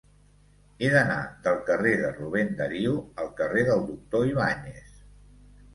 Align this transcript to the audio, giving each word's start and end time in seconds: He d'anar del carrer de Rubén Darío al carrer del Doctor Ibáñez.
He 0.83 0.87
d'anar 0.95 1.17
del 1.47 1.61
carrer 1.69 1.93
de 2.01 2.09
Rubén 2.17 2.49
Darío 2.63 2.95
al 3.25 3.33
carrer 3.43 3.69
del 3.71 3.87
Doctor 3.93 4.29
Ibáñez. 4.35 5.03